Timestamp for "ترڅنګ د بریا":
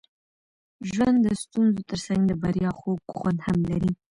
1.89-2.69